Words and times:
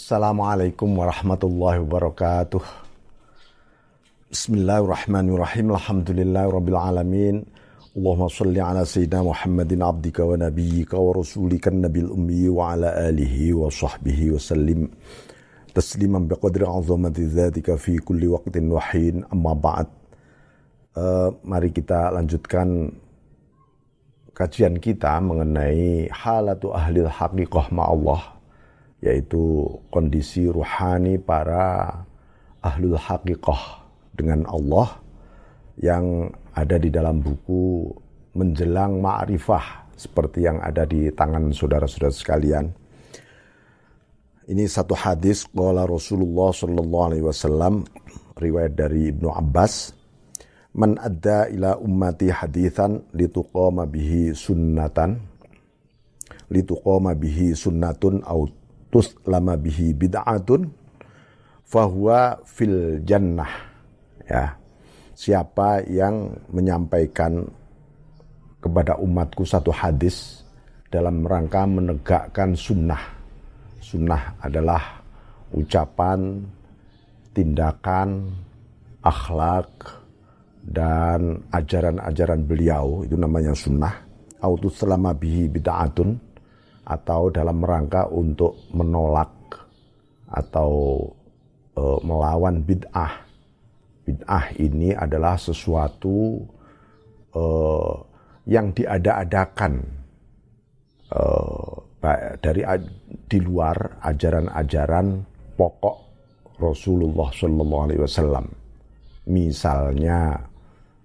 Assalamualaikum 0.00 0.96
warahmatullahi 0.96 1.84
wabarakatuh. 1.84 2.64
Bismillahirrahmanirrahim. 4.32 5.76
Alhamdulillahirabbil 5.76 6.80
alamin. 6.80 7.44
Allahumma 7.92 8.32
salli 8.32 8.64
ala 8.64 8.80
sayyidina 8.80 9.28
Muhammadin 9.28 9.84
abdika 9.84 10.24
wa 10.24 10.40
nabiyyika 10.40 10.96
wa 10.96 11.20
rasulika 11.20 11.68
nabil 11.68 12.08
ummi 12.08 12.48
wa 12.48 12.72
ala 12.72 12.96
alihi 13.12 13.52
wa 13.52 13.68
sahbihi 13.68 14.32
wa 14.32 14.40
sallim 14.40 14.88
tasliman 15.76 16.24
biqadri 16.32 16.64
azamati 16.64 17.28
dzatika 17.28 17.76
fi 17.76 18.00
kulli 18.00 18.24
waqtin 18.24 18.72
wa 18.72 18.80
amma 19.28 19.52
ba'd. 19.52 19.88
Uh, 20.96 21.28
mari 21.44 21.76
kita 21.76 22.08
lanjutkan 22.08 22.88
kajian 24.32 24.80
kita 24.80 25.20
mengenai 25.20 26.08
halatu 26.08 26.72
ahli 26.72 27.04
haqiqah 27.04 27.68
ma 27.68 27.84
Allah 27.84 28.39
yaitu 29.00 29.64
kondisi 29.88 30.48
ruhani 30.48 31.16
para 31.16 32.04
ahlul 32.60 33.00
haqiqah 33.00 33.84
dengan 34.12 34.44
Allah 34.48 35.00
yang 35.80 36.28
ada 36.52 36.76
di 36.76 36.92
dalam 36.92 37.24
buku 37.24 37.88
menjelang 38.36 39.00
ma'rifah 39.00 39.88
seperti 39.96 40.44
yang 40.44 40.60
ada 40.60 40.84
di 40.84 41.08
tangan 41.12 41.52
saudara-saudara 41.52 42.12
sekalian. 42.12 42.68
Ini 44.50 44.64
satu 44.68 44.96
hadis 44.96 45.46
qala 45.48 45.88
Rasulullah 45.88 46.50
sallallahu 46.52 47.06
alaihi 47.12 47.24
wasallam 47.24 47.86
riwayat 48.36 48.74
dari 48.76 49.12
Ibnu 49.14 49.30
Abbas 49.30 49.94
man 50.74 50.98
adda 50.98 51.50
ila 51.54 51.78
ummati 51.78 52.30
hadithan 52.30 53.02
lituqama 53.14 53.86
bihi 53.86 54.34
sunnatan 54.34 55.22
lituqama 56.50 57.14
bihi 57.14 57.54
sunnatun 57.54 58.26
au 58.26 58.50
tus 58.90 59.14
lama 59.24 59.54
bihi 59.54 59.94
bid'atun 59.94 60.66
fahuwa 61.64 62.42
fil 62.42 63.00
jannah. 63.06 63.50
Ya. 64.26 64.58
Siapa 65.14 65.84
yang 65.86 66.32
menyampaikan 66.50 67.44
kepada 68.60 68.96
umatku 68.98 69.44
satu 69.46 69.70
hadis 69.70 70.42
dalam 70.90 71.22
rangka 71.22 71.64
menegakkan 71.68 72.56
sunnah. 72.56 73.00
Sunnah 73.80 74.40
adalah 74.42 75.00
ucapan 75.52 76.40
tindakan 77.36 78.32
akhlak 79.04 79.68
dan 80.64 81.44
ajaran-ajaran 81.52 82.40
beliau. 82.44 83.04
Itu 83.04 83.16
namanya 83.20 83.52
sunnah. 83.52 83.94
Autus 84.40 84.80
selama 84.80 85.12
bihi 85.12 85.52
bid'atun 85.52 86.29
atau 86.90 87.30
dalam 87.30 87.62
rangka 87.62 88.10
untuk 88.10 88.66
menolak 88.74 89.30
atau 90.26 90.98
e, 91.78 91.82
melawan 92.02 92.66
bid'ah. 92.66 93.30
Bid'ah 94.02 94.50
ini 94.58 94.90
adalah 94.90 95.38
sesuatu 95.38 96.42
e, 97.30 97.44
yang 98.50 98.74
diada-adakan 98.74 99.86
e, 101.14 101.22
dari 102.42 102.62
di 103.30 103.38
luar 103.38 104.02
ajaran-ajaran 104.02 105.22
pokok 105.54 105.96
Rasulullah 106.58 107.30
Shallallahu 107.30 107.84
Alaihi 107.86 108.02
Wasallam. 108.02 108.46
Misalnya 109.30 110.42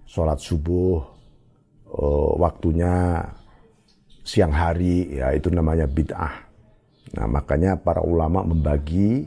sholat 0.02 0.42
subuh 0.42 0.98
e, 1.94 2.04
waktunya 2.42 3.22
siang 4.26 4.50
hari 4.50 5.14
ya 5.22 5.30
itu 5.30 5.46
namanya 5.54 5.86
bid'ah. 5.86 6.34
Nah, 7.14 7.26
makanya 7.30 7.78
para 7.78 8.02
ulama 8.02 8.42
membagi 8.42 9.22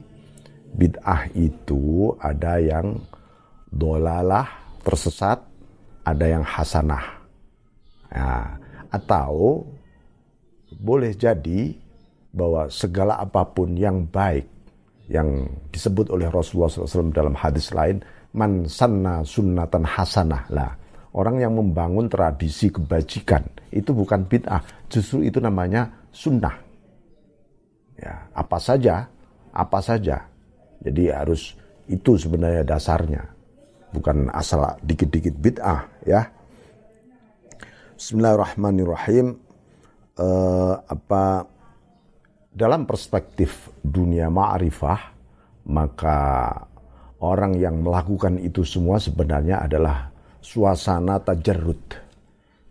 bid'ah 0.75 1.31
itu 1.31 2.11
ada 2.19 2.59
yang 2.59 2.99
dolalah 3.71 4.45
tersesat, 4.83 5.39
ada 6.03 6.25
yang 6.27 6.43
hasanah. 6.43 7.05
Ya, 8.11 8.59
atau 8.91 9.63
boleh 10.75 11.15
jadi 11.15 11.73
bahwa 12.35 12.67
segala 12.69 13.17
apa 13.23 13.41
pun 13.47 13.73
yang 13.79 14.05
baik 14.05 14.45
yang 15.09 15.49
disebut 15.73 16.13
oleh 16.13 16.29
Rasulullah 16.29 16.69
SAW 16.69 17.09
dalam 17.09 17.33
hadis 17.33 17.73
lain 17.73 17.97
man 18.37 18.69
sanna 18.69 19.25
sunnatan 19.25 19.81
hasanah 19.81 20.45
lah 20.53 20.69
orang 21.13 21.41
yang 21.41 21.53
membangun 21.57 22.05
tradisi 22.11 22.69
kebajikan 22.69 23.41
itu 23.69 23.93
bukan 23.93 24.25
bid'ah, 24.25 24.61
justru 24.89 25.25
itu 25.25 25.37
namanya 25.41 25.89
sunnah. 26.09 26.57
Ya, 27.99 28.29
apa 28.31 28.57
saja, 28.57 29.09
apa 29.51 29.79
saja. 29.83 30.25
Jadi 30.79 31.11
harus 31.11 31.53
itu 31.89 32.15
sebenarnya 32.15 32.63
dasarnya, 32.63 33.23
bukan 33.91 34.31
asal 34.31 34.63
dikit-dikit 34.85 35.35
bid'ah 35.35 35.85
ya. 36.07 36.21
Bismillahirrahmanirrahim. 37.99 39.35
Uh, 40.19 40.75
apa 40.83 41.47
dalam 42.51 42.83
perspektif 42.83 43.71
dunia 43.79 44.27
ma'rifah 44.27 45.15
maka 45.71 46.17
orang 47.23 47.55
yang 47.55 47.79
melakukan 47.79 48.35
itu 48.41 48.67
semua 48.67 48.99
sebenarnya 48.99 49.63
adalah 49.63 50.11
suasana 50.39 51.19
tajarrud, 51.19 51.83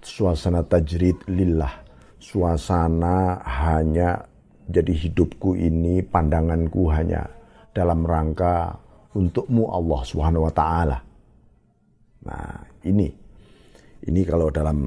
suasana 0.01 0.65
tajrid 0.65 1.29
lillah, 1.29 1.73
suasana 2.19 3.41
hanya 3.45 4.25
jadi 4.69 4.93
hidupku 4.93 5.57
ini 5.57 6.05
pandanganku 6.05 6.93
hanya 6.93 7.25
dalam 7.73 8.05
rangka 8.05 8.77
untukmu 9.17 9.73
Allah 9.73 10.01
Subhanahu 10.05 10.45
wa 10.45 10.53
taala. 10.53 10.99
Nah, 12.29 12.61
ini. 12.85 13.09
Ini 13.99 14.23
kalau 14.23 14.47
dalam 14.55 14.87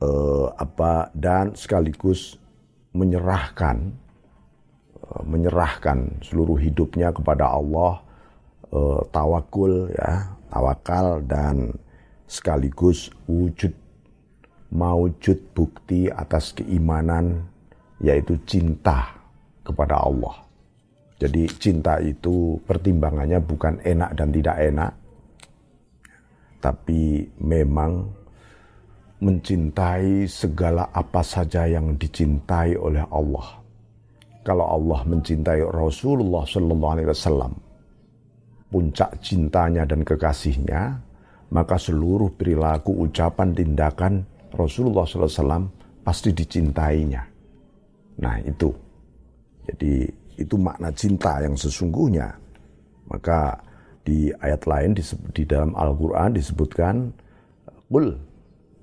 uh, 0.00 0.48
apa 0.56 1.12
dan 1.12 1.52
sekaligus 1.52 2.40
menyerahkan 2.96 3.92
uh, 4.96 5.22
menyerahkan 5.28 6.24
seluruh 6.24 6.56
hidupnya 6.56 7.12
kepada 7.12 7.52
Allah 7.52 8.00
uh, 8.72 9.00
tawakul 9.12 9.92
ya, 9.92 10.24
tawakal 10.48 11.20
dan 11.28 11.76
sekaligus 12.30 13.10
wujud 13.26 13.74
mewujud 14.70 15.50
bukti 15.50 16.06
atas 16.06 16.54
keimanan 16.54 17.42
yaitu 17.98 18.38
cinta 18.46 19.10
kepada 19.66 19.98
Allah. 19.98 20.46
Jadi 21.20 21.50
cinta 21.60 22.00
itu 22.00 22.56
pertimbangannya 22.64 23.42
bukan 23.44 23.82
enak 23.84 24.16
dan 24.16 24.32
tidak 24.32 24.56
enak, 24.56 24.92
tapi 26.64 27.28
memang 27.44 28.08
mencintai 29.20 30.24
segala 30.24 30.88
apa 30.96 31.20
saja 31.20 31.68
yang 31.68 32.00
dicintai 32.00 32.72
oleh 32.72 33.04
Allah. 33.12 33.60
Kalau 34.40 34.64
Allah 34.64 35.04
mencintai 35.04 35.60
Rasulullah 35.68 36.48
Sallallahu 36.48 36.92
Alaihi 36.96 37.10
Wasallam, 37.12 37.52
puncak 38.72 39.20
cintanya 39.20 39.84
dan 39.84 40.00
kekasihnya, 40.00 41.09
maka 41.50 41.76
seluruh 41.76 42.34
perilaku, 42.34 42.94
ucapan, 43.06 43.50
tindakan 43.50 44.22
Rasulullah 44.54 45.06
SAW 45.06 45.70
pasti 46.02 46.30
dicintainya. 46.30 47.22
Nah 48.22 48.36
itu, 48.42 48.70
jadi 49.66 50.06
itu 50.38 50.54
makna 50.56 50.90
cinta 50.94 51.42
yang 51.42 51.54
sesungguhnya. 51.58 52.32
Maka 53.10 53.58
di 54.06 54.30
ayat 54.30 54.62
lain 54.64 54.94
di, 54.94 55.02
di 55.34 55.42
dalam 55.44 55.74
Al-Quran 55.74 56.38
disebutkan, 56.38 57.10
Qul, 57.90 58.14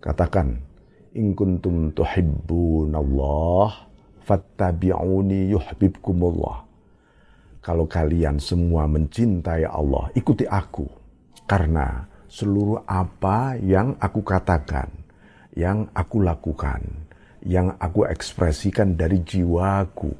katakan, 0.03 0.59
In 1.17 1.33
kuntum 1.33 1.89
tuhibbunallah, 1.95 3.71
fattabi'uni 4.27 5.49
yuhibbukumullah. 5.55 6.67
Kalau 7.63 7.87
kalian 7.89 8.37
semua 8.37 8.85
mencintai 8.85 9.65
Allah, 9.65 10.11
ikuti 10.13 10.45
aku. 10.45 10.85
Karena 11.47 12.05
seluruh 12.27 12.83
apa 12.83 13.55
yang 13.59 13.95
aku 13.99 14.21
katakan, 14.23 14.91
yang 15.55 15.87
aku 15.95 16.21
lakukan, 16.21 16.83
yang 17.47 17.73
aku 17.79 18.03
ekspresikan 18.07 18.93
dari 18.99 19.23
jiwaku, 19.23 20.11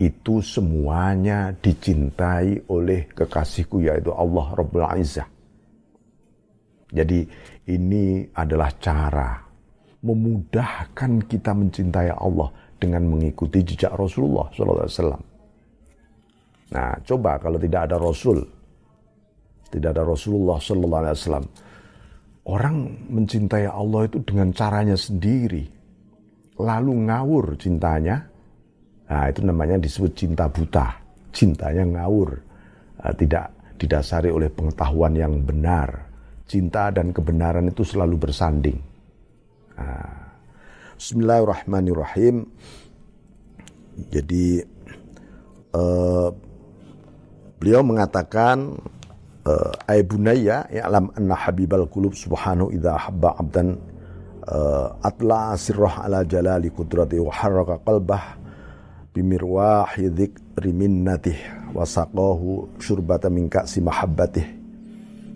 itu 0.00 0.40
semuanya 0.40 1.52
dicintai 1.52 2.72
oleh 2.72 3.08
kekasihku 3.12 3.84
yaitu 3.84 4.10
Allah 4.10 4.46
Rabbul 4.56 4.84
Izzah. 4.96 5.28
Jadi 6.90 7.22
ini 7.70 8.26
adalah 8.34 8.74
cara 8.80 9.38
memudahkan 10.00 11.28
kita 11.28 11.52
mencintai 11.52 12.10
Allah 12.16 12.48
dengan 12.80 13.04
mengikuti 13.12 13.60
jejak 13.60 13.92
Rasulullah 13.92 14.48
SAW. 14.50 15.20
Nah, 16.70 16.96
coba 17.04 17.36
kalau 17.36 17.60
tidak 17.60 17.90
ada 17.90 18.00
Rasul, 18.00 18.40
tidak 19.70 19.94
ada 19.94 20.02
Rasulullah 20.02 20.58
Sallallahu 20.58 21.02
Alaihi 21.06 21.16
Wasallam. 21.16 21.46
Orang 22.50 22.76
mencintai 23.06 23.70
Allah 23.70 24.10
itu 24.10 24.18
dengan 24.26 24.50
caranya 24.50 24.98
sendiri, 24.98 25.62
lalu 26.58 26.92
ngawur 27.06 27.54
cintanya. 27.54 28.26
Nah, 29.10 29.26
itu 29.30 29.42
namanya 29.42 29.78
disebut 29.78 30.12
cinta 30.14 30.50
buta, 30.50 30.98
cintanya 31.30 31.86
ngawur, 31.86 32.30
uh, 33.02 33.14
tidak 33.14 33.76
didasari 33.78 34.30
oleh 34.30 34.50
pengetahuan 34.50 35.14
yang 35.14 35.38
benar. 35.46 36.10
Cinta 36.50 36.90
dan 36.90 37.14
kebenaran 37.14 37.70
itu 37.70 37.86
selalu 37.86 38.18
bersanding. 38.18 38.78
Nah, 39.78 40.34
Bismillahirrahmanirrahim. 40.98 42.42
Jadi 44.10 44.58
uh, 45.72 46.28
beliau 47.60 47.80
mengatakan 47.86 48.74
uh, 49.50 49.90
ay 49.90 50.06
bunayya 50.06 50.70
ya'lam 50.70 51.10
anna 51.18 51.34
habibal 51.34 51.90
qulub 51.90 52.14
subhanahu 52.14 52.70
idza 52.70 52.94
habba 52.94 53.34
'abdan 53.34 53.74
uh, 54.46 54.94
atla 55.02 55.58
sirrah 55.58 56.06
ala 56.06 56.22
jalali 56.22 56.70
qudrati 56.70 57.18
wa 57.18 57.34
harraka 57.34 57.82
qalbah 57.82 58.38
bimirwahi 59.10 60.06
dzikri 60.14 60.70
minnatih 60.70 61.38
wa 61.74 61.82
saqahu 61.82 62.78
syurbata 62.78 63.26
min 63.26 63.50
ka'si 63.50 63.82
mahabbatih 63.82 64.46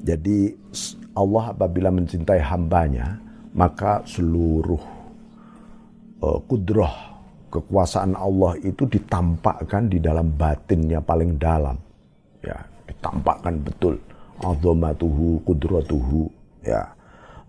jadi 0.06 0.54
Allah 1.14 1.50
apabila 1.50 1.90
mencintai 1.90 2.38
hambanya 2.38 3.18
maka 3.54 4.02
seluruh 4.06 4.82
uh, 6.22 6.38
kudrah 6.46 7.14
kekuasaan 7.54 8.18
Allah 8.18 8.58
itu 8.66 8.82
ditampakkan 8.82 9.86
di 9.86 10.02
dalam 10.02 10.34
batinnya 10.34 10.98
paling 10.98 11.38
dalam. 11.38 11.78
Ditampakkan 13.04 13.60
betul 13.60 14.00
azamatuhu 14.40 15.44
kudratuhu 15.44 16.32
ya. 16.64 16.88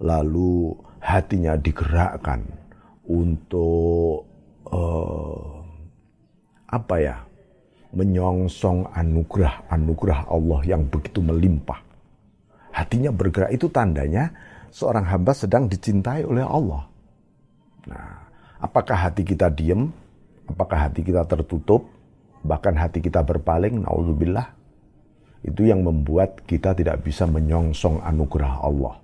Lalu 0.04 0.75
hatinya 1.00 1.56
digerakkan 1.56 2.44
untuk 3.07 4.28
uh, 4.68 5.63
apa 6.68 6.98
ya? 7.00 7.18
menyongsong 7.96 8.92
anugerah-anugerah 8.92 10.28
Allah 10.28 10.60
yang 10.68 10.84
begitu 10.84 11.24
melimpah. 11.24 11.80
Hatinya 12.75 13.08
bergerak 13.08 13.56
itu 13.56 13.72
tandanya 13.72 14.36
seorang 14.68 15.08
hamba 15.08 15.31
sedang 15.31 15.72
dicintai 15.72 16.28
oleh 16.28 16.44
Allah. 16.44 16.92
Nah, 17.88 18.25
Apakah 18.66 18.98
hati 18.98 19.22
kita 19.22 19.46
diem? 19.51 19.94
Apakah 20.50 20.90
hati 20.90 21.06
kita 21.06 21.22
tertutup? 21.30 21.86
Bahkan 22.42 22.74
hati 22.74 22.98
kita 22.98 23.22
berpaling, 23.22 23.86
naudzubillah. 23.86 24.50
Itu 25.46 25.62
yang 25.62 25.86
membuat 25.86 26.42
kita 26.50 26.74
tidak 26.74 27.06
bisa 27.06 27.30
menyongsong 27.30 28.02
anugerah 28.02 28.66
Allah. 28.66 28.98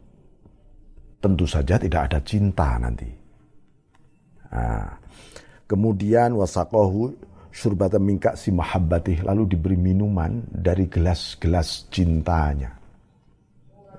Tentu 1.21 1.45
saja 1.45 1.77
tidak 1.77 2.09
ada 2.09 2.17
cinta 2.25 2.81
nanti. 2.81 3.05
Nah, 4.49 4.97
kemudian 5.69 6.33
wasakohu 6.33 7.13
surbata 7.53 8.01
mingka 8.01 8.33
si 8.33 8.49
mahabbatih 8.49 9.21
lalu 9.21 9.53
diberi 9.53 9.77
minuman 9.77 10.41
dari 10.49 10.89
gelas-gelas 10.89 11.85
cintanya. 11.93 12.73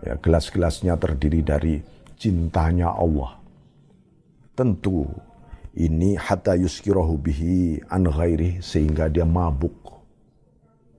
Ya, 0.02 0.18
gelas-gelasnya 0.18 0.98
terdiri 0.98 1.46
dari 1.46 1.78
cintanya 2.18 2.90
Allah. 2.90 3.38
Tentu 4.58 5.06
ini 5.78 6.18
hatta 6.18 6.58
yuskirahu 6.58 7.22
bihi 7.22 7.86
an 7.86 8.10
sehingga 8.58 9.06
dia 9.06 9.22
mabuk. 9.22 9.91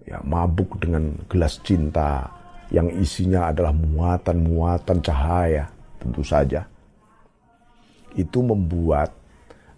Ya, 0.03 0.19
mabuk 0.19 0.83
dengan 0.83 1.15
gelas 1.31 1.63
cinta 1.63 2.27
yang 2.73 2.91
isinya 2.91 3.53
adalah 3.53 3.71
muatan-muatan 3.71 4.99
cahaya 4.99 5.71
tentu 6.01 6.19
saja. 6.25 6.67
Itu 8.13 8.43
membuat 8.43 9.15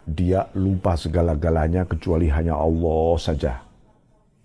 dia 0.05 0.49
lupa 0.57 0.97
segala-galanya 0.97 1.85
kecuali 1.85 2.29
hanya 2.29 2.57
Allah 2.57 3.13
saja. 3.17 3.53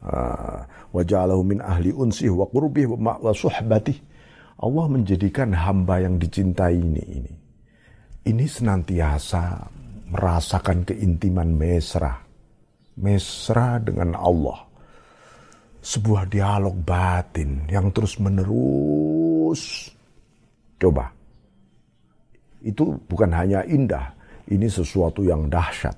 Ah, 0.00 0.64
wa 0.92 1.02
ja'alahu 1.04 1.44
min 1.44 1.60
ahli 1.60 1.92
unsih 1.92 2.32
wa 2.32 2.48
qurbih 2.48 2.96
wa 2.96 3.32
suhbatih. 3.32 4.00
Allah 4.60 4.86
menjadikan 4.92 5.56
hamba 5.56 6.04
yang 6.04 6.20
dicintai 6.20 6.76
ini 6.76 7.04
ini. 7.04 7.34
Ini 8.20 8.44
senantiasa 8.44 9.64
merasakan 10.12 10.84
keintiman 10.84 11.56
mesra. 11.56 12.20
Mesra 13.00 13.80
dengan 13.80 14.12
Allah. 14.12 14.69
Sebuah 15.80 16.28
dialog 16.28 16.76
batin 16.84 17.64
yang 17.72 17.88
terus 17.88 18.20
menerus. 18.20 19.88
Coba. 20.76 21.08
Itu 22.60 23.00
bukan 23.08 23.32
hanya 23.32 23.64
indah. 23.64 24.12
Ini 24.50 24.68
sesuatu 24.68 25.24
yang 25.24 25.48
dahsyat. 25.48 25.96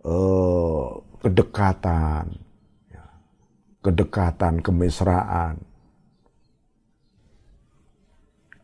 Uh, 0.00 0.96
kedekatan. 1.20 2.24
Ya. 2.88 3.04
Kedekatan, 3.84 4.64
kemesraan. 4.64 5.60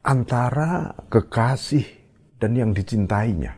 Antara 0.02 0.96
kekasih 1.12 1.86
dan 2.40 2.58
yang 2.58 2.72
dicintainya. 2.72 3.54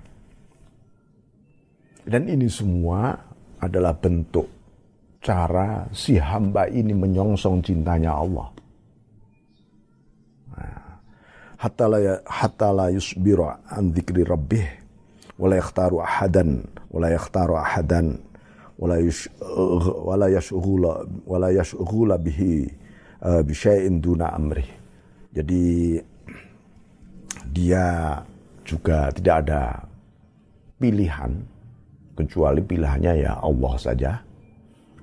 Dan 2.04 2.28
ini 2.28 2.50
semua 2.52 3.16
adalah 3.64 3.96
bentuk 3.96 4.44
cara 5.24 5.88
si 5.96 6.20
hamba 6.20 6.68
ini 6.68 6.92
menyongsong 6.92 7.64
cintanya 7.64 8.12
Allah. 8.12 8.52
Hatta 11.56 11.88
la, 11.88 11.98
hatta 12.28 12.68
la 12.76 12.92
yusbiru 12.92 13.48
an 13.48 13.88
dzikri 13.88 14.20
rabbih 14.20 14.68
wala 15.40 15.56
yakhtaru 15.56 16.04
ahadan 16.04 16.60
wala 16.92 17.08
yakhtaru 17.08 17.56
ahadan 17.56 18.20
wala 18.76 19.00
yush, 19.00 19.32
wala 20.04 20.28
yashghula 20.28 21.08
wala 21.24 21.48
yashghula 21.48 22.20
bihi 22.20 22.68
uh, 23.24 23.40
bi 23.40 23.56
syai'in 23.56 23.96
duna 23.96 24.28
amri. 24.36 24.68
Jadi 25.32 25.96
dia 27.48 28.20
juga 28.60 29.08
tidak 29.16 29.48
ada 29.48 29.88
pilihan 30.76 31.32
kecuali 32.12 32.60
pilihannya 32.60 33.24
ya 33.24 33.40
Allah 33.40 33.74
saja 33.80 34.12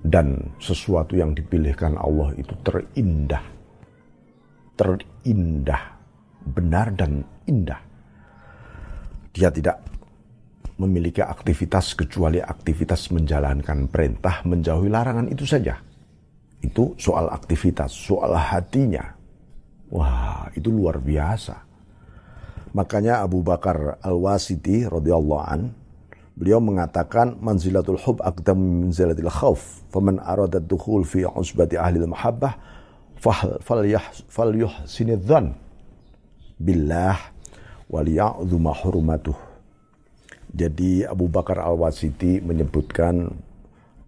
dan 0.02 0.58
sesuatu 0.58 1.14
yang 1.14 1.38
dipilihkan 1.38 1.94
Allah 1.98 2.34
itu 2.38 2.54
terindah. 2.66 3.44
Terindah. 4.74 5.84
Benar 6.42 6.88
dan 6.98 7.22
indah. 7.46 7.82
Dia 9.32 9.54
tidak 9.54 9.78
memiliki 10.82 11.22
aktivitas 11.22 11.94
kecuali 11.94 12.42
aktivitas 12.42 13.14
menjalankan 13.14 13.86
perintah 13.86 14.42
menjauhi 14.42 14.90
larangan 14.90 15.30
itu 15.30 15.46
saja. 15.46 15.78
Itu 16.58 16.98
soal 16.98 17.30
aktivitas 17.30 17.94
soal 17.94 18.34
hatinya. 18.34 19.06
Wah 19.94 20.50
itu 20.58 20.74
luar 20.74 20.98
biasa. 20.98 21.70
Makanya 22.74 23.22
Abu 23.22 23.44
Bakar 23.44 24.00
Al-Wasiti 24.02 24.88
radhiyallahu 24.88 25.44
an 25.46 25.62
Beliau 26.42 26.58
mengatakan 26.58 27.38
manzilatul 27.38 28.02
hub 28.02 28.18
aqdam 28.26 28.58
min 28.58 28.90
manzilatil 28.90 29.30
khauf. 29.30 29.86
Faman 29.94 30.18
arada 30.18 30.58
dukhul 30.58 31.06
fi 31.06 31.22
usbati 31.22 31.78
ahli 31.78 32.02
al-mahabbah 32.02 32.58
fal 33.62 34.50
yuhsinidhan 34.58 35.54
billah 36.58 37.14
wal 37.86 38.10
ya'dhuma 38.10 38.74
hurmatuh. 38.74 39.38
Jadi 40.50 41.06
Abu 41.06 41.30
Bakar 41.30 41.62
Al-Wasiti 41.62 42.42
menyebutkan 42.42 43.30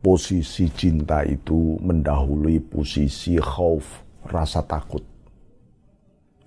posisi 0.02 0.74
cinta 0.74 1.22
itu 1.22 1.78
mendahului 1.86 2.58
posisi 2.66 3.38
khauf, 3.38 4.02
rasa 4.26 4.66
takut. 4.66 5.06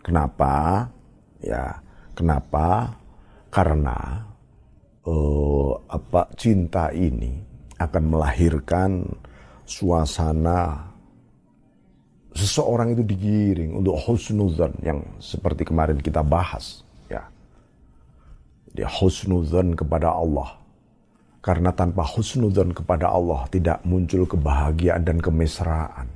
Kenapa? 0.02 0.90
Ya, 1.38 1.78
kenapa? 2.19 2.99
Karena 3.55 4.26
uh, 5.07 5.73
apa 5.87 6.29
cinta 6.35 6.91
ini 6.91 7.39
akan 7.79 8.05
melahirkan 8.11 9.07
suasana 9.67 10.91
seseorang 12.37 12.93
itu 12.93 13.03
digiring 13.03 13.81
untuk 13.81 13.97
husnuzan 13.97 14.77
yang 14.85 15.01
seperti 15.23 15.65
kemarin 15.65 15.97
kita 16.03 16.21
bahas 16.21 16.85
ya. 17.09 17.25
Dia 18.77 18.91
husnuzan 18.91 19.73
kepada 19.73 20.13
Allah. 20.13 20.61
Karena 21.41 21.71
tanpa 21.71 22.03
husnuzan 22.03 22.75
kepada 22.75 23.07
Allah 23.07 23.47
tidak 23.47 23.79
muncul 23.87 24.27
kebahagiaan 24.27 25.07
dan 25.07 25.23
kemesraan. 25.23 26.11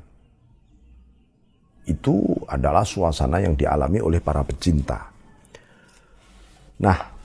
Itu 1.86 2.34
adalah 2.50 2.82
suasana 2.82 3.38
yang 3.38 3.54
dialami 3.54 4.02
oleh 4.02 4.18
para 4.18 4.42
pecinta. 4.42 5.06
Nah 6.82 7.19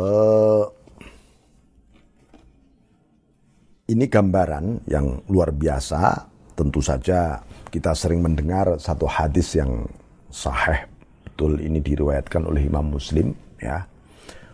Uh, 0.00 0.64
ini 3.92 4.08
gambaran 4.08 4.88
yang 4.88 5.20
luar 5.28 5.52
biasa. 5.52 6.24
Tentu 6.56 6.80
saja 6.80 7.40
kita 7.68 7.92
sering 7.92 8.24
mendengar 8.24 8.80
satu 8.80 9.04
hadis 9.04 9.60
yang 9.60 9.84
sahih. 10.32 10.88
Betul 11.24 11.60
ini 11.60 11.84
diriwayatkan 11.84 12.48
oleh 12.48 12.64
Imam 12.64 12.96
Muslim 12.96 13.36
ya. 13.60 13.84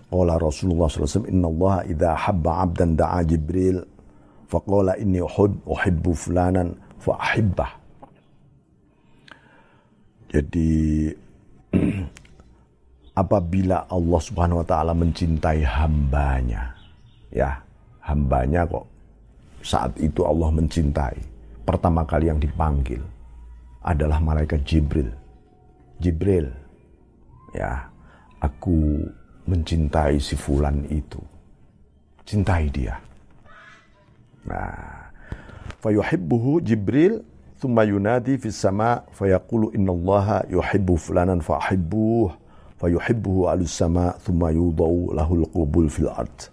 Qala 0.06 0.38
Rasulullah 0.38 0.86
SAW, 0.86 1.26
Inna 1.30 1.50
Allah 1.50 1.76
idha 1.90 2.14
habba 2.14 2.62
abdan 2.62 2.94
da'a 2.94 3.26
Jibril 3.26 3.82
Faqala 4.46 4.94
inni 5.02 5.18
uhibbu 5.66 6.14
fulanan 6.14 6.78
fa 7.02 7.18
ahibbah. 7.18 7.70
Jadi 10.30 11.10
apabila 13.16 13.88
Allah 13.88 14.20
Subhanahu 14.20 14.60
wa 14.60 14.66
taala 14.68 14.92
mencintai 14.92 15.64
hambanya, 15.64 16.76
ya, 17.32 17.56
hambanya 18.04 18.68
kok 18.68 18.84
saat 19.64 19.96
itu 19.98 20.22
Allah 20.22 20.52
mencintai. 20.52 21.18
Pertama 21.66 22.06
kali 22.06 22.30
yang 22.30 22.38
dipanggil 22.38 23.02
adalah 23.82 24.22
malaikat 24.22 24.62
Jibril. 24.62 25.10
Jibril, 25.98 26.46
ya, 27.50 27.90
aku 28.38 29.02
mencintai 29.48 30.22
si 30.22 30.38
fulan 30.38 30.86
itu. 30.86 31.18
Cintai 32.22 32.70
dia. 32.70 32.94
Nah, 34.46 35.10
fayuhibbuhu 35.82 36.62
Jibril 36.62 37.26
thumma 37.58 37.82
yunadi 37.82 38.38
fis 38.38 38.54
sama 38.54 39.02
fayaqulu 39.10 39.74
innallaha 39.74 40.46
yuhibbu 40.46 40.94
fulanan 40.94 41.42
fahibbuh 41.42 42.30
fayuhibbuhu 42.76 43.48
alus 43.48 43.72
sama 43.72 44.16
thumma 44.20 44.52
yudau 44.52 45.12
lahul 45.12 45.44
qubul 45.48 45.88
fil 45.88 46.12
ard. 46.12 46.52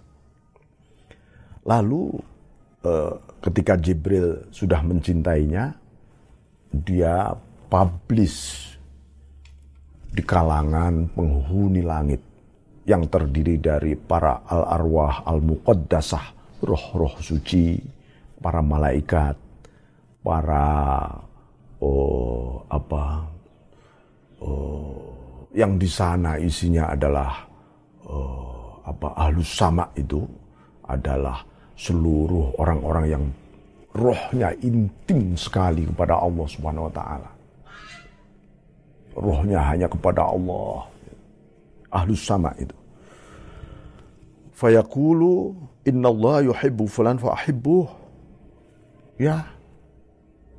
Lalu 1.64 2.20
uh, 2.84 3.12
ketika 3.40 3.76
Jibril 3.80 4.48
sudah 4.52 4.84
mencintainya, 4.84 5.72
dia 6.72 7.32
publish 7.68 8.72
di 10.14 10.22
kalangan 10.22 11.10
penghuni 11.10 11.82
langit 11.82 12.20
yang 12.84 13.08
terdiri 13.08 13.56
dari 13.56 13.96
para 13.96 14.44
al-arwah 14.44 15.24
al-muqaddasah, 15.24 16.60
roh-roh 16.60 17.16
suci, 17.18 17.80
para 18.38 18.60
malaikat, 18.60 19.40
para 20.20 20.68
oh, 21.80 22.60
apa 22.68 23.04
oh, 24.44 25.23
yang 25.54 25.78
di 25.78 25.86
sana 25.86 26.34
isinya 26.36 26.90
adalah 26.90 27.46
oh, 28.10 28.82
apa 28.82 29.14
ahlus 29.14 29.54
sama 29.54 29.86
itu 29.94 30.20
adalah 30.84 31.40
seluruh 31.78 32.58
orang-orang 32.58 33.06
yang 33.06 33.24
rohnya 33.94 34.50
intim 34.60 35.38
sekali 35.38 35.86
kepada 35.86 36.18
Allah 36.18 36.46
Subhanahu 36.50 36.90
wa 36.90 36.94
taala. 36.94 37.30
Rohnya 39.14 39.62
hanya 39.62 39.86
kepada 39.86 40.26
Allah. 40.26 40.90
Ahlus 41.94 42.26
sama 42.26 42.50
itu. 42.58 42.74
Fayaqulu 44.58 45.54
Allah 45.86 46.50
yuhibbu 46.50 46.90
fulan 46.90 47.14
fa. 47.22 47.38
Ya. 49.14 49.46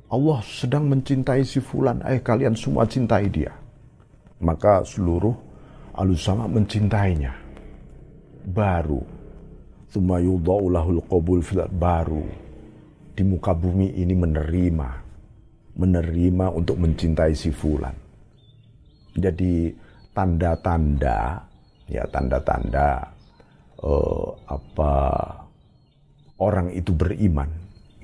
Allah 0.06 0.38
sedang 0.46 0.88
mencintai 0.88 1.42
si 1.44 1.60
fulan, 1.60 2.00
eh 2.08 2.22
kalian 2.22 2.56
semua 2.56 2.88
cintai 2.88 3.28
dia. 3.28 3.52
Maka 4.40 4.84
seluruh 4.84 5.34
ahlus 5.96 6.24
sama 6.26 6.44
mencintainya. 6.48 7.32
Baru 8.46 9.16
Thumma 9.86 10.20
qabul 11.08 11.40
fil 11.40 11.64
baru 11.72 12.26
di 13.16 13.22
muka 13.24 13.56
bumi 13.56 13.96
ini 13.96 14.12
menerima 14.12 14.88
menerima 15.72 16.46
untuk 16.52 16.76
mencintai 16.76 17.32
si 17.32 17.48
fulan. 17.48 17.96
Jadi 19.16 19.72
tanda-tanda 20.12 21.40
ya 21.88 22.04
tanda-tanda 22.12 23.08
uh, 23.80 24.28
apa 24.52 24.92
orang 26.42 26.76
itu 26.76 26.92
beriman 26.92 27.48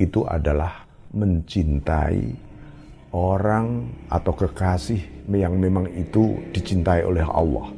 itu 0.00 0.24
adalah 0.24 0.88
mencintai 1.12 2.51
orang 3.12 3.92
atau 4.08 4.32
kekasih 4.32 5.28
yang 5.28 5.60
memang 5.60 5.88
itu 5.92 6.40
dicintai 6.50 7.04
oleh 7.04 7.24
Allah. 7.24 7.68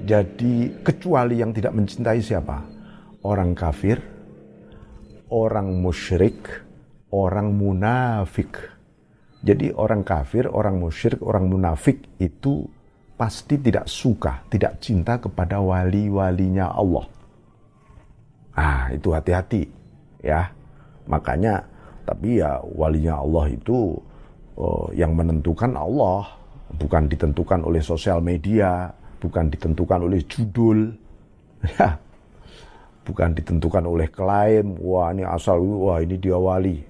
Jadi 0.00 0.80
kecuali 0.80 1.42
yang 1.42 1.52
tidak 1.52 1.76
mencintai 1.76 2.18
siapa? 2.24 2.64
Orang 3.20 3.52
kafir, 3.52 4.00
orang 5.28 5.76
musyrik, 5.76 6.40
orang 7.12 7.52
munafik. 7.52 8.56
Jadi 9.44 9.72
orang 9.76 10.06
kafir, 10.06 10.48
orang 10.48 10.80
musyrik, 10.80 11.20
orang 11.20 11.50
munafik 11.50 12.06
itu 12.16 12.64
pasti 13.20 13.60
tidak 13.60 13.84
suka, 13.84 14.40
tidak 14.48 14.80
cinta 14.80 15.20
kepada 15.20 15.60
wali-walinya 15.60 16.72
Allah. 16.72 17.04
Ah, 18.56 18.88
itu 18.92 19.12
hati-hati 19.12 19.68
ya. 20.24 20.48
Makanya 21.04 21.64
tapi 22.10 22.42
ya 22.42 22.58
walinya 22.74 23.22
Allah 23.22 23.54
itu 23.54 23.94
oh, 24.58 24.90
yang 24.90 25.14
menentukan 25.14 25.70
Allah, 25.78 26.26
bukan 26.74 27.06
ditentukan 27.06 27.62
oleh 27.62 27.78
sosial 27.78 28.18
media, 28.18 28.90
bukan 29.22 29.46
ditentukan 29.46 30.10
oleh 30.10 30.18
judul, 30.26 30.90
ya, 31.78 31.94
bukan 33.06 33.30
ditentukan 33.38 33.86
oleh 33.86 34.10
klaim, 34.10 34.74
wah 34.82 35.14
ini 35.14 35.22
asal, 35.22 35.62
wah 35.62 36.02
ini 36.02 36.18
dia 36.18 36.34
wali. 36.34 36.82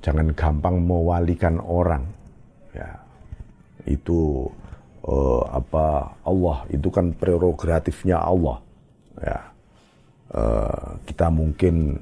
Jangan 0.00 0.32
gampang 0.32 0.80
mewalikan 0.80 1.60
orang, 1.60 2.08
ya. 2.72 2.88
Itu 3.84 4.48
uh, 5.04 5.44
apa 5.44 6.16
Allah 6.24 6.64
itu 6.72 6.88
kan 6.88 7.12
prerogatifnya 7.12 8.16
Allah, 8.16 8.64
ya. 9.20 9.38
Uh, 10.30 10.94
kita 11.04 11.26
mungkin 11.28 12.00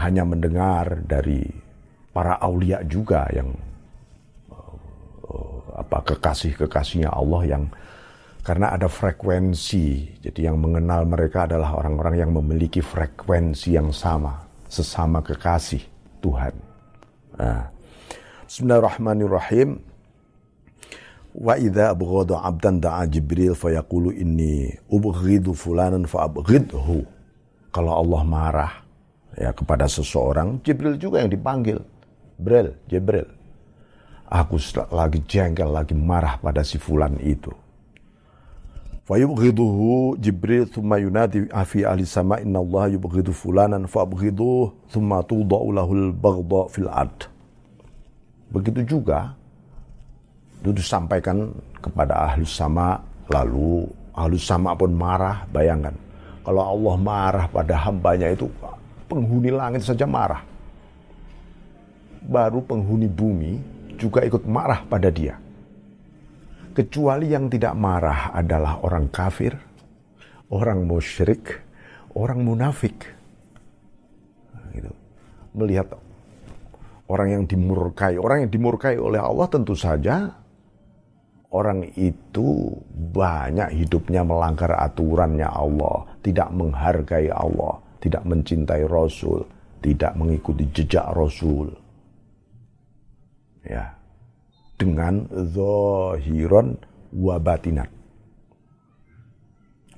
hanya 0.00 0.24
mendengar 0.24 1.04
dari 1.04 1.44
para 2.10 2.40
aulia 2.40 2.80
juga 2.88 3.28
yang 3.30 3.52
uh, 4.50 5.60
apa 5.76 5.98
kekasih 6.14 6.56
kekasihnya 6.56 7.12
Allah 7.12 7.42
yang 7.46 7.64
karena 8.40 8.72
ada 8.72 8.88
frekuensi. 8.88 10.16
Jadi 10.24 10.48
yang 10.48 10.56
mengenal 10.56 11.04
mereka 11.04 11.44
adalah 11.44 11.76
orang-orang 11.76 12.24
yang 12.24 12.32
memiliki 12.32 12.80
frekuensi 12.80 13.76
yang 13.76 13.92
sama, 13.92 14.40
sesama 14.66 15.20
kekasih 15.20 15.84
Tuhan. 16.24 16.54
Nah. 17.36 17.68
Bismillahirrahmanirrahim. 18.50 19.78
Wa 21.30 21.54
idza 21.54 21.94
abghadu 21.94 22.34
'abdan 22.34 22.82
da'a 22.82 23.06
Jibril 23.06 23.54
fayaqulu 23.54 24.10
inni 24.10 24.74
ubghidu 24.90 25.54
fulanan 25.54 26.02
fa 26.10 26.26
abghidhu. 26.26 27.06
Kalau 27.70 27.92
Allah 27.94 28.22
marah 28.26 28.72
ya 29.36 29.50
kepada 29.54 29.86
seseorang, 29.86 30.62
Jibril 30.64 30.96
juga 30.98 31.22
yang 31.22 31.30
dipanggil. 31.30 31.78
Jibril, 32.38 32.68
Jibril. 32.88 33.28
Aku 34.30 34.62
lagi 34.94 35.18
jengkel, 35.26 35.68
lagi 35.74 35.92
marah 35.92 36.38
pada 36.38 36.62
si 36.62 36.78
fulan 36.78 37.18
itu 37.18 37.50
Fayubghiduhu 39.10 40.22
Jibril 40.22 40.70
thumma 40.70 40.94
yunadi 41.02 41.50
fi 41.66 41.82
ahli 41.82 42.06
sama 42.06 42.38
inna 42.38 42.62
Allah 42.62 42.94
yubghidu 42.94 43.34
fulanan 43.34 43.90
fabghiduh 43.90 44.70
thumma 44.86 45.26
tuda'u 45.26 45.74
lahul 45.74 46.14
fil 46.70 46.86
ad. 46.86 47.26
Begitu 48.54 48.86
juga 48.86 49.34
itu 50.62 50.70
disampaikan 50.70 51.50
kepada 51.82 52.30
ahli 52.30 52.46
sama 52.46 53.02
lalu 53.26 53.90
ahli 54.14 54.38
sama 54.38 54.78
pun 54.78 54.94
marah 54.94 55.42
bayangkan 55.50 55.98
kalau 56.46 56.62
Allah 56.70 56.94
marah 56.94 57.46
pada 57.50 57.74
hambanya 57.90 58.30
itu 58.30 58.46
penghuni 59.10 59.50
langit 59.50 59.82
saja 59.82 60.06
marah 60.06 60.46
baru 62.22 62.62
penghuni 62.62 63.10
bumi 63.10 63.52
juga 63.98 64.22
ikut 64.22 64.46
marah 64.46 64.86
pada 64.86 65.10
dia 65.10 65.34
Kecuali 66.70 67.26
yang 67.26 67.50
tidak 67.50 67.74
marah 67.74 68.30
adalah 68.30 68.78
orang 68.86 69.10
kafir, 69.10 69.58
orang 70.54 70.86
musyrik, 70.86 71.58
orang 72.14 72.46
munafik. 72.46 73.10
Gitu. 74.70 74.86
Melihat 75.58 75.90
orang 77.10 77.28
yang 77.34 77.44
dimurkai, 77.50 78.22
orang 78.22 78.46
yang 78.46 78.50
dimurkai 78.54 78.94
oleh 79.02 79.18
Allah 79.18 79.50
tentu 79.50 79.74
saja 79.74 80.30
orang 81.50 81.90
itu 81.98 82.70
banyak 82.94 83.74
hidupnya 83.74 84.22
melanggar 84.22 84.70
aturannya 84.78 85.50
Allah, 85.50 86.06
tidak 86.22 86.54
menghargai 86.54 87.34
Allah, 87.34 87.82
tidak 88.00 88.24
mencintai 88.26 88.88
Rasul, 88.88 89.44
tidak 89.84 90.16
mengikuti 90.16 90.64
jejak 90.72 91.06
Rasul. 91.12 91.68
Ya 93.60 94.00
dengan 94.80 95.28
zahiran 95.28 96.72
wa 97.12 97.36
batinat. 97.36 97.92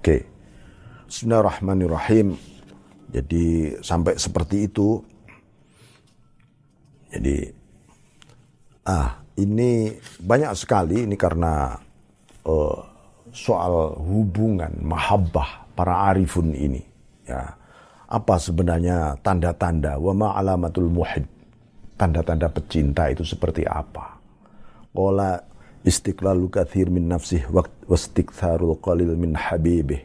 Oke. 0.02 0.26
Bismillahirrahmanirrahim. 1.06 2.34
Jadi 3.14 3.78
sampai 3.78 4.18
seperti 4.18 4.66
itu. 4.66 4.98
Jadi 7.14 7.46
ah 8.90 9.22
ini 9.38 9.94
banyak 10.18 10.50
sekali 10.58 11.06
ini 11.06 11.14
karena 11.14 11.78
uh, 12.42 12.78
soal 13.30 13.94
hubungan 14.02 14.74
mahabbah 14.82 15.70
para 15.78 16.10
arifun 16.10 16.50
ini 16.50 16.82
ya 17.22 17.46
apa 18.12 18.36
sebenarnya 18.36 19.16
tanda-tanda? 19.24 19.96
Wa 19.96 20.12
ma 20.12 20.36
alamatul 20.36 20.92
muhib 20.92 21.24
tanda-tanda 21.96 22.52
pecinta 22.52 23.08
itu 23.08 23.24
seperti 23.24 23.64
apa? 23.64 24.20
Qala 24.92 25.40
istiqlalu 25.80 26.52
kathir 26.52 26.92
min 26.92 27.08
nafsih 27.08 27.48
wastiktharul 27.88 28.76
qalil 28.84 29.16
min 29.16 29.32
habibih. 29.32 30.04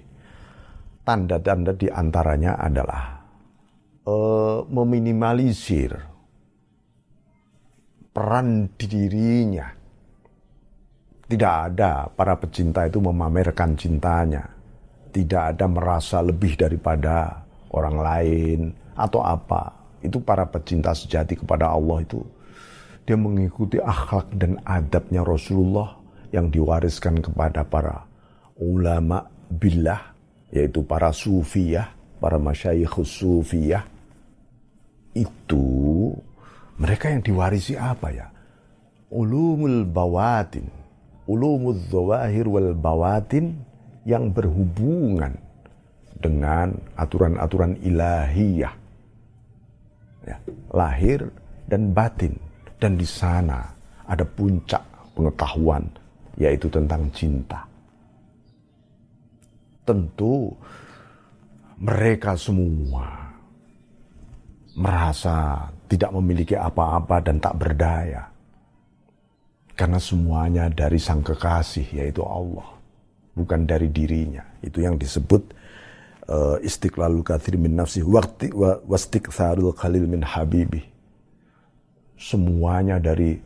Tanda-tanda 1.03 1.75
di 1.75 1.91
antaranya 1.91 2.55
adalah 2.59 3.03
uh, 4.07 4.63
meminimalisir 4.67 5.91
peran 8.15 8.71
dirinya. 8.79 9.67
Tidak 11.27 11.53
ada 11.71 12.07
para 12.07 12.39
pecinta 12.39 12.87
itu 12.87 13.03
memamerkan 13.03 13.75
cintanya. 13.75 14.47
Tidak 15.11 15.43
ada 15.55 15.67
merasa 15.67 16.23
lebih 16.23 16.55
daripada 16.55 17.46
orang 17.71 17.97
lain 17.97 18.59
atau 18.95 19.23
apa. 19.23 19.73
Itu 20.03 20.21
para 20.21 20.45
pecinta 20.45 20.93
sejati 20.93 21.35
kepada 21.39 21.73
Allah 21.73 22.05
itu 22.05 22.21
dia 23.07 23.15
mengikuti 23.15 23.79
akhlak 23.79 24.35
dan 24.35 24.59
adabnya 24.67 25.23
Rasulullah 25.23 25.95
yang 26.35 26.51
diwariskan 26.51 27.23
kepada 27.23 27.63
para 27.63 28.03
ulama 28.59 29.23
billah 29.47 30.11
yaitu 30.51 30.83
para 30.83 31.15
sufiyah, 31.15 31.87
para 32.19 32.35
masyayikh 32.35 32.99
sufiyah. 33.07 33.87
Itu 35.15 36.11
mereka 36.75 37.07
yang 37.07 37.23
diwarisi 37.23 37.79
apa 37.79 38.11
ya? 38.11 38.27
Ulumul 39.07 39.87
bawatin, 39.87 40.67
ulumul 41.31 41.79
zawahir 41.87 42.43
wal 42.51 42.75
bawatin 42.75 43.55
yang 44.03 44.35
berhubungan 44.35 45.46
dengan 46.17 46.73
aturan-aturan 46.97 47.77
ilahiyah. 47.81 48.73
Ya, 50.27 50.37
lahir 50.75 51.29
dan 51.69 51.93
batin. 51.95 52.35
Dan 52.77 52.93
di 52.99 53.07
sana 53.07 53.65
ada 54.05 54.21
puncak 54.21 54.81
pengetahuan, 55.17 55.81
yaitu 56.37 56.69
tentang 56.69 57.09
cinta. 57.09 57.65
Tentu 59.81 60.51
mereka 61.81 62.37
semua 62.37 63.07
merasa 64.77 65.65
tidak 65.89 66.13
memiliki 66.21 66.53
apa-apa 66.53 67.17
dan 67.23 67.41
tak 67.41 67.57
berdaya. 67.57 68.29
Karena 69.77 69.97
semuanya 70.01 70.69
dari 70.69 70.97
sang 71.01 71.21
kekasih, 71.21 71.97
yaitu 71.97 72.21
Allah 72.25 72.77
bukan 73.37 73.69
dari 73.69 73.89
dirinya. 73.93 74.41
Itu 74.65 74.81
yang 74.81 74.97
disebut 74.97 75.56
uh, 76.27 76.57
istiqlalul 76.61 77.23
kathir 77.23 77.55
min 77.57 77.75
nafsi 77.75 78.03
waqti 78.03 78.51
wa 78.53 78.79
wastiqtharul 78.85 79.73
khalil 79.73 80.05
min 80.07 80.23
habibi. 80.23 80.83
Semuanya 82.17 83.01
dari 83.01 83.39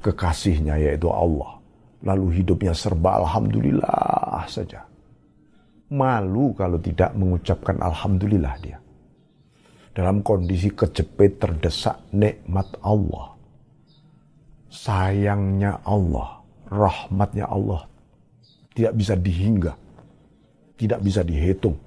kekasihnya 0.00 0.78
yaitu 0.80 1.08
Allah. 1.10 1.58
Lalu 2.06 2.42
hidupnya 2.42 2.76
serba 2.76 3.18
alhamdulillah 3.24 4.44
saja. 4.46 4.84
Malu 5.90 6.54
kalau 6.54 6.78
tidak 6.82 7.14
mengucapkan 7.14 7.78
alhamdulillah 7.80 8.54
dia. 8.62 8.78
Dalam 9.96 10.20
kondisi 10.20 10.70
kejepit 10.76 11.40
terdesak 11.40 12.04
nikmat 12.12 12.68
Allah. 12.84 13.32
Sayangnya 14.68 15.80
Allah, 15.88 16.44
rahmatnya 16.68 17.48
Allah 17.48 17.88
tidak 18.76 18.92
bisa 18.92 19.16
dihingga, 19.16 19.72
tidak 20.76 21.00
bisa 21.00 21.24
dihitung. 21.24 21.80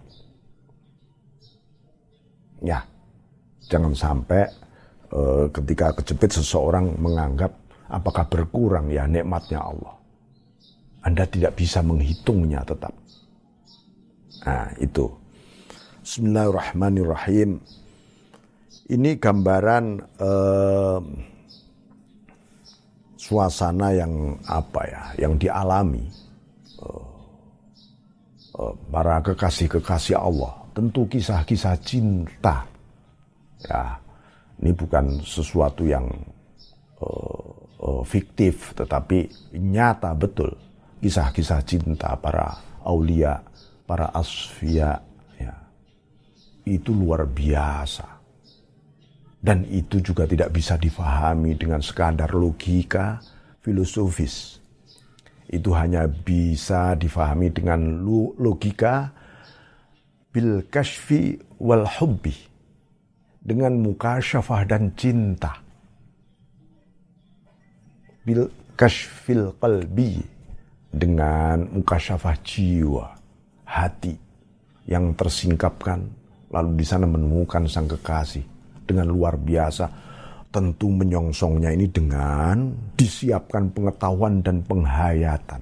Ya, 2.59 2.83
jangan 3.71 3.95
sampai 3.95 4.43
uh, 5.15 5.47
ketika 5.49 5.95
kejepit 5.95 6.35
seseorang 6.39 6.99
menganggap 6.99 7.55
apakah 7.87 8.27
berkurang 8.27 8.91
ya 8.91 9.07
nikmatnya 9.07 9.63
Allah. 9.63 9.95
Anda 10.99 11.23
tidak 11.23 11.55
bisa 11.55 11.79
menghitungnya 11.79 12.61
tetap. 12.67 12.91
Nah, 14.43 14.67
itu. 14.83 15.07
Bismillahirrahmanirrahim. 16.03 17.59
Ini 18.89 19.11
gambaran 19.21 19.85
uh, 20.19 20.99
suasana 23.15 23.93
yang 23.95 24.35
apa 24.49 24.81
ya, 24.89 25.03
yang 25.23 25.37
dialami 25.37 26.09
Eh, 28.59 28.75
para 28.91 29.23
kekasih-kekasih 29.23 30.19
Allah. 30.19 30.58
Tentu 30.71 31.09
kisah-kisah 31.09 31.75
cinta. 31.81 32.63
Ya, 33.65 33.99
ini 34.63 34.71
bukan 34.71 35.19
sesuatu 35.19 35.83
yang 35.83 36.07
uh, 37.03 37.49
uh, 37.83 38.03
fiktif, 38.07 38.71
tetapi 38.77 39.27
nyata 39.59 40.15
betul. 40.15 40.55
Kisah-kisah 40.99 41.63
cinta 41.63 42.15
para 42.19 42.59
aulia, 42.83 43.39
para 43.87 44.11
asfia, 44.15 44.99
ya. 45.39 45.55
itu 46.67 46.91
luar 46.91 47.27
biasa. 47.27 48.19
Dan 49.39 49.63
itu 49.71 50.03
juga 50.03 50.27
tidak 50.27 50.51
bisa 50.51 50.75
difahami 50.75 51.55
dengan 51.55 51.79
sekadar 51.79 52.35
logika 52.35 53.23
filosofis 53.63 54.59
itu 55.49 55.73
hanya 55.73 56.05
bisa 56.05 56.93
difahami 56.93 57.49
dengan 57.49 58.05
logika 58.37 59.09
bil 60.29 60.65
kashfi 60.69 61.37
wal 61.57 61.85
hubbi. 61.85 62.33
Dengan 63.39 63.81
muka 63.81 64.19
syafah 64.21 64.67
dan 64.67 64.93
cinta. 64.93 65.57
Bil 68.21 68.45
kashfil 68.77 69.57
qalbi. 69.57 70.21
Dengan 70.89 71.69
muka 71.69 72.01
syafah 72.01 72.35
jiwa 72.41 73.05
hati 73.65 74.13
yang 74.89 75.13
tersingkapkan. 75.13 76.01
Lalu 76.49 76.81
di 76.81 76.85
sana 76.85 77.05
menemukan 77.05 77.65
sang 77.69 77.89
kekasih. 77.89 78.43
Dengan 78.85 79.09
luar 79.09 79.37
biasa. 79.37 79.85
Tentu 80.49 80.89
menyongsongnya 80.89 81.69
ini 81.77 81.85
dengan 81.85 82.73
disiapkan 82.97 83.69
pengetahuan 83.69 84.41
dan 84.41 84.65
penghayatan. 84.65 85.61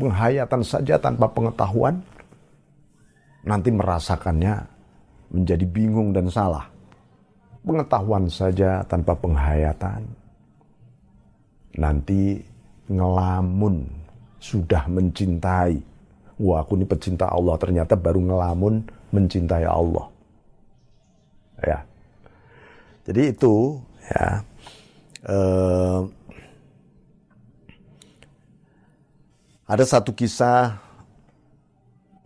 Penghayatan 0.00 0.64
saja 0.64 0.96
tanpa 0.96 1.28
pengetahuan 1.28 2.00
nanti 3.42 3.68
merasakannya 3.74 4.54
menjadi 5.32 5.64
bingung 5.66 6.14
dan 6.14 6.28
salah. 6.28 6.68
Pengetahuan 7.62 8.26
saja 8.26 8.82
tanpa 8.90 9.14
penghayatan 9.14 10.02
nanti 11.78 12.42
ngelamun 12.90 13.86
sudah 14.42 14.90
mencintai. 14.90 15.78
Wah 16.42 16.58
aku 16.66 16.74
ini 16.74 16.86
pecinta 16.88 17.30
Allah 17.30 17.54
ternyata 17.54 17.94
baru 17.94 18.18
ngelamun 18.18 18.82
mencintai 19.14 19.62
Allah. 19.62 20.10
Ya, 21.62 21.78
jadi 23.06 23.30
itu 23.30 23.78
ya 24.10 24.42
uh, 25.30 26.00
ada 29.70 29.84
satu 29.86 30.10
kisah 30.10 30.74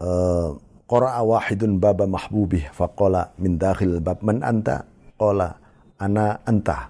uh, 0.01 0.57
Qara'a 0.87 1.21
wahidun 1.27 1.83
baba 1.83 2.07
mahbubih 2.07 2.71
faqala 2.71 3.35
min 3.43 3.59
dakhil 3.59 3.99
bab 3.99 4.23
man 4.23 4.39
anta 4.47 4.87
qala 5.19 5.51
ana 5.99 6.39
anta 6.47 6.87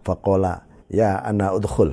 faqala 0.00 0.64
ya 0.88 1.20
ana 1.20 1.52
udkhul 1.52 1.92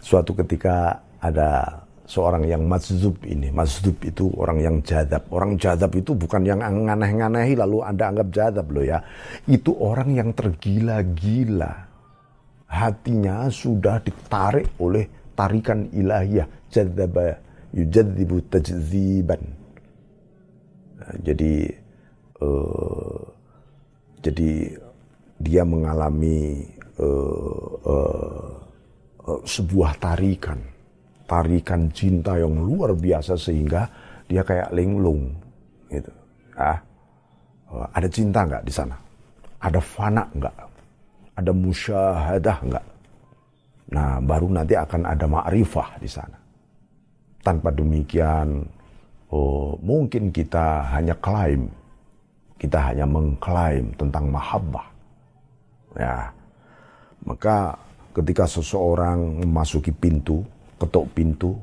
suatu 0.00 0.32
ketika 0.40 1.04
ada 1.20 1.82
seorang 2.06 2.46
yang 2.46 2.62
mazub 2.64 3.18
ini. 3.26 3.50
Mazub 3.50 3.98
itu 4.06 4.30
orang 4.38 4.62
yang 4.62 4.76
jadab. 4.86 5.26
Orang 5.34 5.58
jadab 5.58 5.90
itu 5.98 6.14
bukan 6.14 6.46
yang 6.46 6.62
nganeh-nganehi 6.62 7.58
lalu 7.58 7.82
Anda 7.82 8.14
anggap 8.14 8.28
jadab 8.30 8.66
loh 8.70 8.86
ya. 8.86 9.02
Itu 9.50 9.74
orang 9.82 10.14
yang 10.14 10.30
tergila-gila. 10.32 11.72
Hatinya 12.66 13.50
sudah 13.50 13.98
ditarik 13.98 14.78
oleh 14.78 15.34
tarikan 15.34 15.90
ilahiyah. 15.90 16.46
Jadaba 16.70 17.34
yujadzibu 17.76 18.40
tajziban. 18.48 19.42
Nah, 20.96 21.14
jadi 21.20 21.68
uh, 22.40 23.20
jadi 24.24 24.72
dia 25.36 25.62
mengalami 25.68 26.64
uh, 26.96 27.68
uh, 27.84 28.52
uh, 29.28 29.40
sebuah 29.44 30.00
tarikan 30.00 30.58
tarikan 31.26 31.90
cinta 31.90 32.38
yang 32.38 32.54
luar 32.54 32.94
biasa 32.94 33.34
sehingga 33.34 33.90
dia 34.30 34.46
kayak 34.46 34.70
linglung 34.72 35.34
gitu. 35.90 36.10
Ah, 36.56 36.78
ada 37.92 38.08
cinta 38.08 38.46
nggak 38.46 38.64
di 38.64 38.72
sana? 38.72 38.96
Ada 39.60 39.82
fana 39.82 40.24
nggak? 40.30 40.56
Ada 41.36 41.52
musyahadah 41.52 42.58
nggak? 42.64 42.86
Nah, 43.86 44.18
baru 44.22 44.50
nanti 44.50 44.74
akan 44.74 45.02
ada 45.04 45.26
ma'rifah 45.28 46.00
di 46.00 46.10
sana. 46.10 46.38
Tanpa 47.46 47.70
demikian, 47.70 48.66
oh, 49.30 49.78
mungkin 49.78 50.34
kita 50.34 50.82
hanya 50.98 51.14
klaim, 51.22 51.70
kita 52.58 52.90
hanya 52.90 53.06
mengklaim 53.06 53.94
tentang 53.94 54.26
mahabbah. 54.34 54.90
Ya, 55.94 56.34
maka 57.22 57.78
ketika 58.18 58.50
seseorang 58.50 59.46
memasuki 59.46 59.94
pintu, 59.94 60.42
ketuk 60.74 61.06
pintu, 61.14 61.54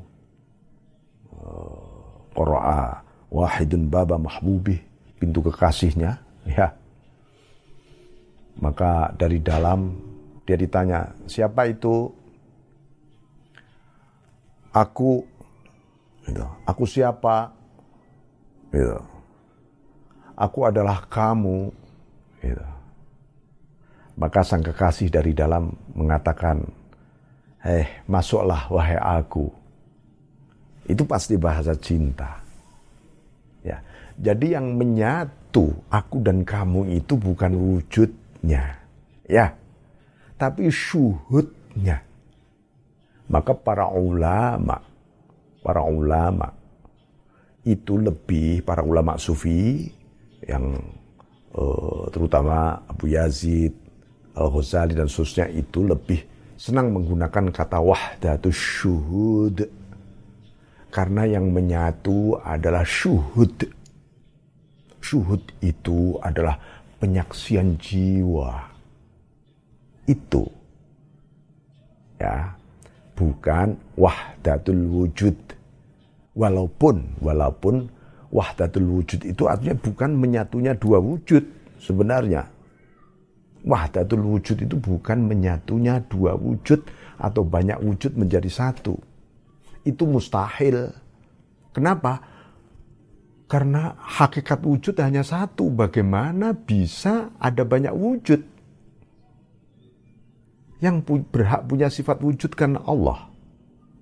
Qura'a 2.32 3.04
wahidun 3.28 3.92
baba 3.92 4.16
mahbubih, 4.16 4.80
pintu 5.20 5.44
kekasihnya, 5.44 6.16
ya. 6.48 6.72
Maka 8.56 9.12
dari 9.20 9.36
dalam 9.44 10.00
dia 10.48 10.56
ditanya, 10.56 11.12
siapa 11.28 11.68
itu? 11.68 12.08
Aku, 14.74 15.22
gitu. 16.24 16.44
aku 16.64 16.84
siapa? 16.88 17.52
Gitu. 18.72 18.98
Aku 20.34 20.66
adalah 20.66 21.06
kamu. 21.06 21.70
Gitu. 22.42 22.66
Maka 24.14 24.40
sang 24.46 24.62
kekasih 24.62 25.10
dari 25.10 25.34
dalam 25.34 25.74
mengatakan, 25.94 26.62
Eh, 27.64 28.04
masuklah 28.04 28.68
wahai 28.68 29.00
aku. 29.00 29.48
Itu 30.84 31.08
pasti 31.08 31.40
bahasa 31.40 31.72
cinta. 31.72 32.44
Ya. 33.64 33.80
Jadi 34.20 34.52
yang 34.52 34.76
menyatu 34.76 35.72
aku 35.88 36.20
dan 36.20 36.44
kamu 36.44 37.00
itu 37.00 37.16
bukan 37.16 37.56
wujudnya. 37.56 38.84
Ya. 39.24 39.56
Tapi 40.36 40.68
syuhudnya. 40.68 42.04
Maka 43.32 43.56
para 43.56 43.88
ulama, 43.88 44.84
para 45.64 45.80
ulama 45.80 46.52
itu 47.64 47.96
lebih 47.96 48.60
para 48.60 48.84
ulama 48.84 49.16
sufi 49.16 49.88
yang 50.44 50.76
uh, 51.56 52.04
terutama 52.12 52.84
Abu 52.84 53.08
Yazid, 53.16 53.72
Al-Ghazali 54.36 54.92
dan 54.92 55.08
seterusnya 55.08 55.48
itu 55.48 55.80
lebih 55.80 56.20
senang 56.60 56.92
menggunakan 56.92 57.48
kata 57.48 57.80
wahdatus 57.80 58.52
syuhud 58.52 59.64
karena 60.94 61.26
yang 61.26 61.50
menyatu 61.50 62.38
adalah 62.38 62.86
syuhud. 62.86 63.66
Syuhud 65.02 65.42
itu 65.58 66.14
adalah 66.22 66.54
penyaksian 67.02 67.74
jiwa. 67.82 68.70
Itu. 70.06 70.46
Ya. 72.22 72.54
Bukan 73.18 73.74
wahdatul 73.98 74.86
wujud. 74.86 75.34
Walaupun, 76.34 77.22
walaupun 77.22 77.86
wahdatul 78.34 78.90
wujud 78.90 79.22
itu 79.22 79.46
artinya 79.46 79.78
bukan 79.78 80.18
menyatunya 80.18 80.74
dua 80.74 80.98
wujud 80.98 81.46
sebenarnya. 81.78 82.50
Wahdatul 83.64 84.26
wujud 84.26 84.60
itu 84.60 84.76
bukan 84.76 85.24
menyatunya 85.30 86.02
dua 86.10 86.34
wujud 86.34 86.82
atau 87.16 87.42
banyak 87.46 87.78
wujud 87.80 88.18
menjadi 88.18 88.50
satu 88.50 89.14
itu 89.84 90.02
mustahil. 90.08 90.90
Kenapa? 91.70 92.24
Karena 93.44 93.94
hakikat 94.00 94.64
wujud 94.64 94.96
hanya 94.98 95.20
satu. 95.20 95.68
Bagaimana 95.68 96.56
bisa 96.56 97.30
ada 97.36 97.62
banyak 97.62 97.92
wujud? 97.92 98.40
Yang 100.80 100.96
berhak 101.30 101.68
punya 101.68 101.92
sifat 101.92 102.18
wujud 102.24 102.56
kan 102.56 102.80
Allah. 102.80 103.30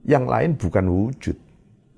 Yang 0.07 0.25
lain 0.31 0.51
bukan 0.57 0.87
wujud. 0.89 1.37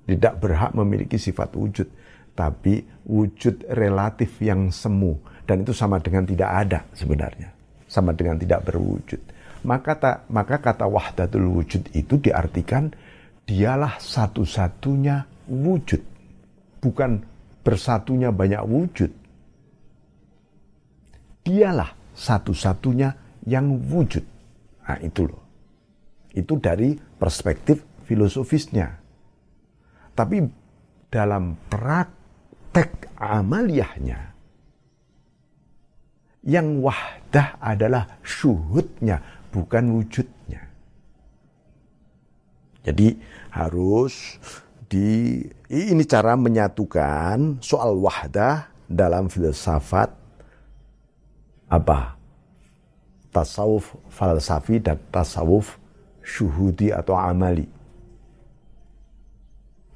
Tidak 0.04 0.34
berhak 0.36 0.76
memiliki 0.76 1.16
sifat 1.16 1.56
wujud. 1.56 1.88
Tapi 2.34 2.84
wujud 3.08 3.64
relatif 3.72 4.40
yang 4.44 4.68
semu. 4.68 5.16
Dan 5.44 5.64
itu 5.64 5.72
sama 5.72 6.00
dengan 6.00 6.24
tidak 6.28 6.50
ada 6.50 6.80
sebenarnya. 6.92 7.52
Sama 7.88 8.12
dengan 8.12 8.36
tidak 8.40 8.68
berwujud. 8.68 9.20
Maka, 9.64 9.92
ta, 9.96 10.12
maka 10.28 10.60
kata 10.60 10.84
wahdatul 10.84 11.48
wujud 11.48 11.88
itu 11.96 12.20
diartikan 12.20 12.92
dialah 13.48 13.96
satu-satunya 13.96 15.24
wujud. 15.48 16.02
Bukan 16.84 17.10
bersatunya 17.64 18.28
banyak 18.28 18.60
wujud. 18.60 19.12
Dialah 21.44 21.92
satu-satunya 22.12 23.40
yang 23.48 23.68
wujud. 23.88 24.24
Nah 24.84 24.98
itu 25.00 25.28
loh. 25.28 25.42
Itu 26.32 26.60
dari 26.60 26.96
perspektif 26.96 28.04
filosofisnya. 28.04 29.03
Tapi 30.14 30.46
dalam 31.10 31.58
praktek 31.66 33.14
amaliyahnya, 33.18 34.34
yang 36.44 36.80
wahdah 36.84 37.58
adalah 37.58 38.20
syuhudnya, 38.20 39.18
bukan 39.50 39.98
wujudnya. 40.00 40.62
Jadi 42.84 43.16
harus 43.48 44.36
di 44.92 45.40
ini 45.72 46.04
cara 46.04 46.36
menyatukan 46.36 47.58
soal 47.64 47.96
wahdah 47.96 48.68
dalam 48.84 49.32
filsafat 49.32 50.12
apa? 51.72 52.20
Tasawuf 53.32 53.96
falsafi 54.12 54.78
dan 54.78 55.00
tasawuf 55.10 55.80
syuhudi 56.22 56.92
atau 56.94 57.16
amali. 57.16 57.66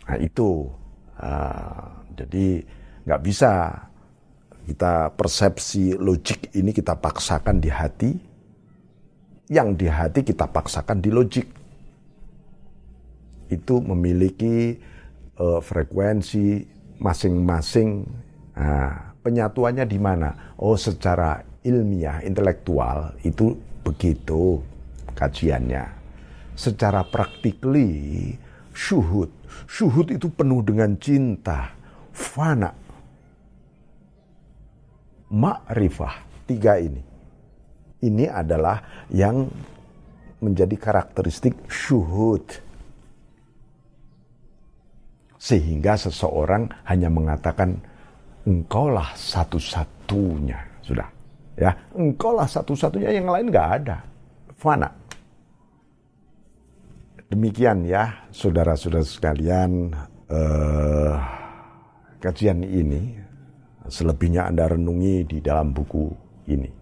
Nah 0.08 0.16
itu, 0.16 0.64
uh, 1.20 1.84
jadi 2.16 2.64
nggak 3.04 3.22
bisa 3.22 3.52
kita 4.64 5.12
persepsi 5.16 5.96
logik 5.96 6.52
ini 6.56 6.72
kita 6.72 6.96
paksakan 6.96 7.60
di 7.60 7.68
hati, 7.68 8.10
yang 9.48 9.76
di 9.76 9.88
hati 9.88 10.24
kita 10.24 10.48
paksakan 10.48 11.00
di 11.00 11.08
logik 11.12 11.48
itu 13.48 13.74
memiliki 13.80 14.76
uh, 15.40 15.60
frekuensi 15.60 16.64
masing-masing. 17.00 18.04
Nah, 18.58 19.16
penyatuannya 19.24 19.88
di 19.88 19.98
mana? 20.00 20.56
Oh, 20.60 20.76
secara 20.76 21.40
ilmiah, 21.64 22.20
intelektual 22.20 23.16
itu 23.24 23.56
begitu 23.80 24.60
kajiannya. 25.16 25.84
Secara 26.58 27.06
praktikly, 27.06 28.34
syuhud. 28.78 29.30
Syuhud 29.66 30.14
itu 30.14 30.30
penuh 30.30 30.62
dengan 30.62 30.94
cinta, 31.02 31.74
fana, 32.14 32.70
ma'rifah. 35.34 36.46
Tiga 36.46 36.78
ini. 36.78 37.02
Ini 37.98 38.24
adalah 38.30 39.04
yang 39.10 39.50
menjadi 40.38 40.78
karakteristik 40.78 41.66
syuhud 41.66 42.46
sehingga 45.38 45.94
seseorang 45.94 46.66
hanya 46.86 47.06
mengatakan 47.06 47.78
engkaulah 48.42 49.14
satu-satunya. 49.14 50.82
Sudah. 50.82 51.06
Ya, 51.58 51.74
engkaulah 51.94 52.46
satu-satunya 52.46 53.14
yang 53.18 53.30
lain 53.30 53.50
nggak 53.50 53.68
ada. 53.82 54.02
Fana. 54.58 54.90
Demikian 57.28 57.84
ya, 57.84 58.24
saudara-saudara 58.32 59.04
sekalian, 59.04 59.92
eh, 60.32 61.14
kajian 62.24 62.64
ini 62.64 63.20
selebihnya 63.84 64.48
Anda 64.48 64.72
renungi 64.72 65.28
di 65.28 65.38
dalam 65.44 65.76
buku 65.76 66.08
ini. 66.48 66.72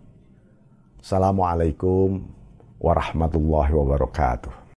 Assalamualaikum 1.03 2.23
warahmatullahi 2.79 3.75
wabarakatuh. 3.75 4.66